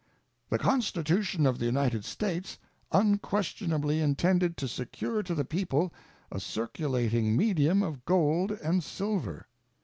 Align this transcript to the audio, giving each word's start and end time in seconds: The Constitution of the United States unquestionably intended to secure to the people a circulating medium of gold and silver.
The 0.49 0.57
Constitution 0.57 1.45
of 1.45 1.59
the 1.59 1.65
United 1.67 2.05
States 2.05 2.57
unquestionably 2.91 3.99
intended 3.99 4.57
to 4.57 4.67
secure 4.67 5.21
to 5.21 5.35
the 5.35 5.45
people 5.45 5.93
a 6.31 6.39
circulating 6.39 7.37
medium 7.37 7.83
of 7.83 8.03
gold 8.03 8.49
and 8.49 8.83
silver. 8.83 9.45